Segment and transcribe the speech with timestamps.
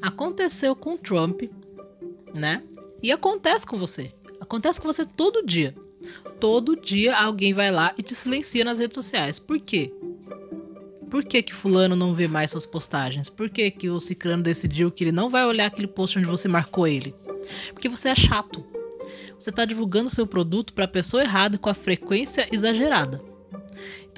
[0.00, 1.42] Aconteceu com Trump,
[2.34, 2.62] né?
[3.02, 4.12] E acontece com você.
[4.40, 5.74] Acontece com você todo dia.
[6.38, 9.38] Todo dia alguém vai lá e te silencia nas redes sociais.
[9.38, 9.92] Por quê?
[11.10, 13.28] Por que, que fulano não vê mais suas postagens?
[13.28, 16.46] Por que, que o ciclano decidiu que ele não vai olhar aquele post onde você
[16.48, 17.14] marcou ele?
[17.72, 18.64] Porque você é chato.
[19.38, 23.22] Você está divulgando seu produto para a pessoa errada com a frequência exagerada.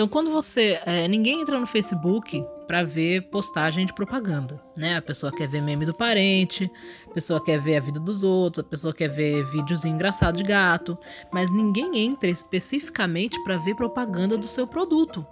[0.00, 0.80] Então, quando você.
[0.86, 4.96] É, ninguém entra no Facebook para ver postagem de propaganda, né?
[4.96, 6.70] A pessoa quer ver meme do parente,
[7.06, 10.48] a pessoa quer ver a vida dos outros, a pessoa quer ver vídeos engraçados de
[10.48, 10.96] gato,
[11.30, 15.26] mas ninguém entra especificamente para ver propaganda do seu produto.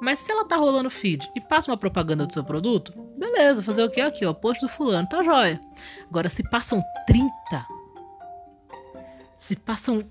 [0.00, 3.84] Mas se ela tá rolando feed e passa uma propaganda do seu produto, beleza, fazer
[3.84, 5.60] o que aqui, ó, post do fulano, tá jóia.
[6.10, 7.30] Agora, se passam 30,
[9.36, 10.02] se passam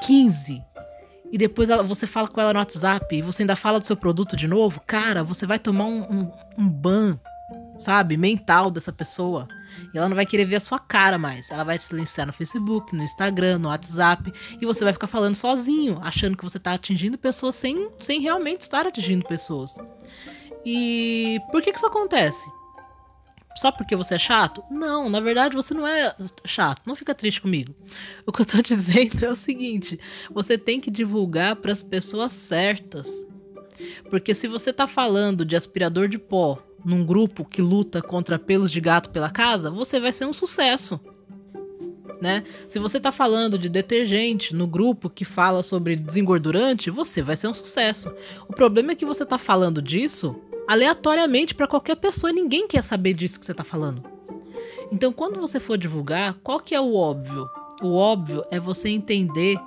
[0.00, 0.60] 15,
[1.32, 3.96] e depois ela, você fala com ela no WhatsApp e você ainda fala do seu
[3.96, 7.18] produto de novo, cara, você vai tomar um, um, um ban,
[7.78, 9.48] sabe, mental dessa pessoa.
[9.94, 11.50] E ela não vai querer ver a sua cara mais.
[11.50, 14.30] Ela vai te silenciar no Facebook, no Instagram, no WhatsApp.
[14.60, 18.60] E você vai ficar falando sozinho, achando que você está atingindo pessoas sem, sem realmente
[18.60, 19.74] estar atingindo pessoas.
[20.66, 22.46] E por que, que isso acontece?
[23.56, 24.62] Só porque você é chato?
[24.70, 26.14] Não, na verdade você não é
[26.44, 26.82] chato.
[26.86, 27.74] Não fica triste comigo.
[28.26, 29.98] O que eu tô dizendo é o seguinte:
[30.30, 33.26] você tem que divulgar para as pessoas certas.
[34.10, 38.70] Porque se você tá falando de aspirador de pó num grupo que luta contra pelos
[38.70, 41.00] de gato pela casa, você vai ser um sucesso.
[42.20, 42.44] Né?
[42.68, 47.48] Se você tá falando de detergente no grupo que fala sobre desengordurante, você vai ser
[47.48, 48.14] um sucesso.
[48.48, 53.14] O problema é que você tá falando disso aleatoriamente para qualquer pessoa ninguém quer saber
[53.14, 54.02] disso que você está falando.
[54.90, 57.48] Então, quando você for divulgar, qual que é o óbvio?
[57.82, 59.58] O óbvio é você entender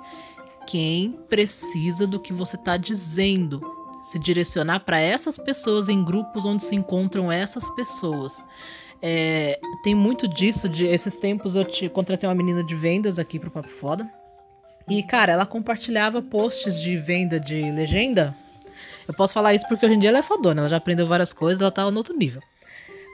[0.66, 3.60] quem precisa do que você está dizendo,
[4.02, 8.44] se direcionar para essas pessoas em grupos onde se encontram essas pessoas.
[9.02, 10.68] É, tem muito disso.
[10.68, 14.08] De esses tempos eu te contratei uma menina de vendas aqui pro Papo Foda.
[14.88, 18.34] E, cara, ela compartilhava posts de venda de legenda
[19.06, 21.32] eu posso falar isso porque hoje em dia ela é fodona, ela já aprendeu várias
[21.32, 22.42] coisas, ela tá no outro nível.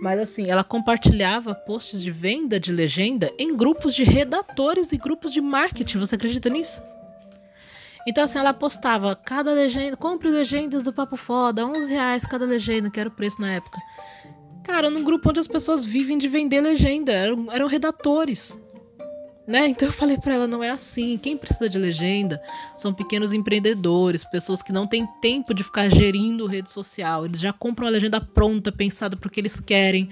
[0.00, 5.32] Mas assim, ela compartilhava posts de venda de legenda em grupos de redatores e grupos
[5.32, 5.98] de marketing.
[5.98, 6.82] Você acredita nisso?
[8.06, 12.90] Então, assim, ela postava cada legenda, compre legendas do Papo Foda, 11 reais cada legenda,
[12.90, 13.78] que era o preço na época.
[14.64, 18.60] Cara, num grupo onde as pessoas vivem de vender legenda, eram, eram redatores.
[19.46, 19.68] Né?
[19.68, 21.18] Então eu falei para ela, não é assim.
[21.18, 22.40] Quem precisa de legenda
[22.76, 27.24] são pequenos empreendedores, pessoas que não têm tempo de ficar gerindo rede social.
[27.24, 30.08] Eles já compram a legenda pronta, pensada para o que eles querem,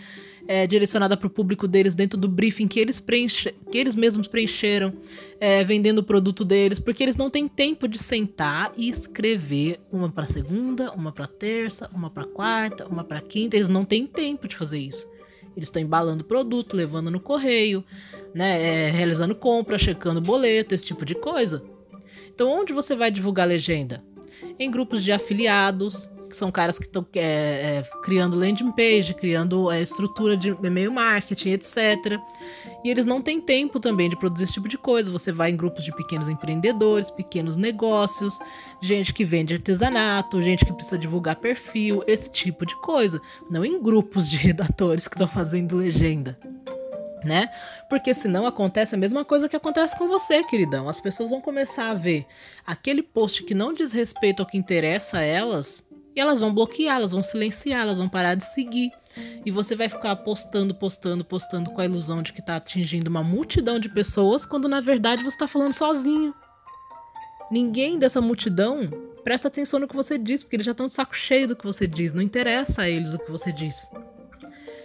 [0.49, 4.27] é, direcionada para o público deles dentro do briefing que eles, preenche, que eles mesmos
[4.27, 4.93] preencheram,
[5.39, 10.11] é, vendendo o produto deles, porque eles não têm tempo de sentar e escrever uma
[10.11, 13.55] para segunda, uma para terça, uma para quarta, uma para quinta.
[13.55, 15.07] Eles não têm tempo de fazer isso.
[15.57, 17.85] Eles estão embalando produto, levando no correio,
[18.35, 21.63] né, é, realizando compra, checando boleto, esse tipo de coisa.
[22.33, 24.03] Então, onde você vai divulgar legenda?
[24.59, 29.71] Em grupos de afiliados, que são caras que estão é, é, criando landing page, criando
[29.71, 32.19] é, estrutura de e-mail marketing, etc.
[32.83, 35.13] E eles não têm tempo também de produzir esse tipo de coisa.
[35.13, 38.39] Você vai em grupos de pequenos empreendedores, pequenos negócios,
[38.81, 43.21] gente que vende artesanato, gente que precisa divulgar perfil, esse tipo de coisa.
[43.51, 46.37] Não em grupos de redatores que estão fazendo legenda
[47.25, 47.49] né?
[47.89, 50.89] Porque senão acontece a mesma coisa que acontece com você, queridão.
[50.89, 52.27] As pessoas vão começar a ver
[52.67, 55.85] aquele post que não diz respeito ao que interessa a elas
[56.15, 58.91] e elas vão bloquear, elas vão silenciar, elas vão parar de seguir.
[59.45, 63.23] E você vai ficar postando, postando, postando com a ilusão de que está atingindo uma
[63.23, 66.35] multidão de pessoas, quando na verdade você está falando sozinho.
[67.51, 68.89] Ninguém dessa multidão
[69.25, 71.65] presta atenção no que você diz, porque eles já estão de saco cheio do que
[71.65, 72.13] você diz.
[72.13, 73.91] Não interessa a eles o que você diz.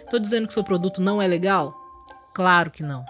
[0.04, 1.74] Estou dizendo que seu produto não é legal?
[2.34, 3.04] Claro que não.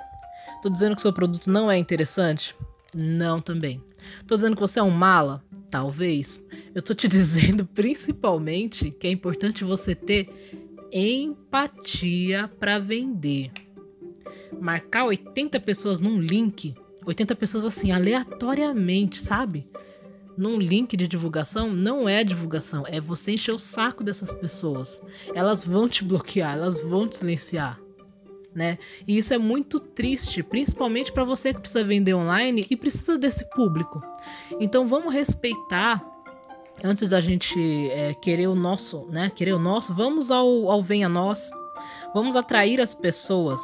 [0.57, 2.55] Estou dizendo que seu produto não é interessante?
[2.95, 3.81] Não também.
[4.21, 5.43] Estou dizendo que você é um mala?
[5.71, 6.43] Talvez.
[6.77, 10.29] Eu tô te dizendo principalmente que é importante você ter
[10.93, 13.51] empatia para vender.
[14.61, 16.75] Marcar 80 pessoas num link,
[17.07, 19.67] 80 pessoas assim, aleatoriamente, sabe?
[20.37, 25.01] Num link de divulgação não é divulgação, é você encher o saco dessas pessoas.
[25.35, 27.81] Elas vão te bloquear, elas vão te silenciar
[28.55, 28.79] né?
[29.07, 33.45] E isso é muito triste, principalmente para você que precisa vender online e precisa desse
[33.51, 34.03] público.
[34.59, 36.03] Então vamos respeitar
[36.85, 39.31] antes da gente é, querer o nosso, né?
[39.35, 41.51] Querer o nosso, vamos ao, ao venha nós.
[42.15, 43.61] Vamos atrair as pessoas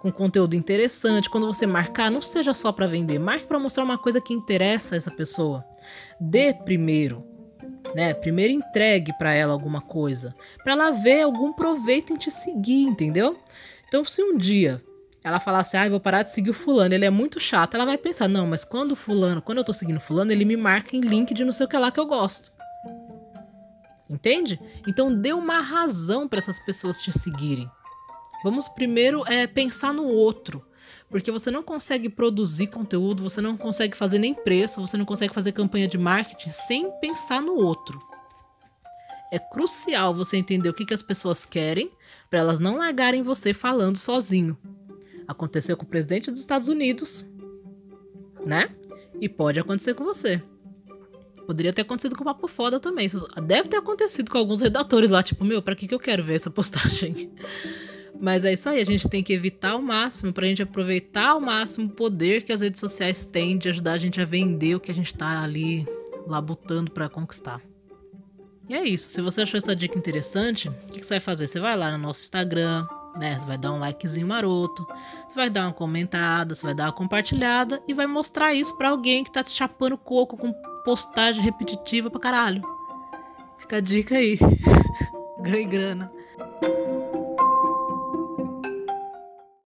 [0.00, 1.30] com conteúdo interessante.
[1.30, 4.94] Quando você marcar, não seja só para vender, marque para mostrar uma coisa que interessa
[4.94, 5.64] a essa pessoa.
[6.20, 7.34] Dê primeiro
[7.94, 8.12] né?
[8.12, 13.38] Primeiro entregue para ela alguma coisa, para ela ver algum proveito em te seguir, entendeu?
[13.86, 14.82] Então, se um dia
[15.24, 17.86] ela falar assim, ah, vou parar de seguir o fulano, ele é muito chato, ela
[17.86, 20.94] vai pensar, não, mas quando o fulano, quando eu tô seguindo fulano, ele me marca
[20.94, 22.52] em link de não sei o que lá que eu gosto.
[24.08, 24.60] Entende?
[24.86, 27.70] Então dê uma razão para essas pessoas te seguirem.
[28.44, 30.62] Vamos primeiro é, pensar no outro.
[31.08, 35.32] Porque você não consegue produzir conteúdo, você não consegue fazer nem preço, você não consegue
[35.32, 37.98] fazer campanha de marketing sem pensar no outro.
[39.32, 41.90] É crucial você entender o que, que as pessoas querem
[42.28, 44.58] para elas não largarem você falando sozinho.
[45.26, 47.24] Aconteceu com o presidente dos Estados Unidos,
[48.44, 48.74] né?
[49.20, 50.42] E pode acontecer com você.
[51.46, 53.08] Poderia ter acontecido com o Papo Foda também.
[53.44, 56.34] Deve ter acontecido com alguns redatores lá, tipo, meu, pra que, que eu quero ver
[56.34, 57.30] essa postagem?
[58.20, 61.40] Mas é isso aí, a gente tem que evitar ao máximo pra gente aproveitar ao
[61.40, 64.80] máximo o poder que as redes sociais têm de ajudar a gente a vender o
[64.80, 65.86] que a gente tá ali
[66.26, 67.60] labutando para conquistar.
[68.68, 69.08] E é isso.
[69.08, 71.46] Se você achou essa dica interessante, o que, que você vai fazer?
[71.46, 73.38] Você vai lá no nosso Instagram, né?
[73.38, 74.86] Você vai dar um likezinho maroto,
[75.26, 78.90] você vai dar uma comentada, você vai dar uma compartilhada e vai mostrar isso para
[78.90, 80.52] alguém que tá te chapando coco com
[80.84, 82.62] postagem repetitiva pra caralho.
[83.58, 84.38] Fica a dica aí.
[85.40, 86.12] Ganhe grana.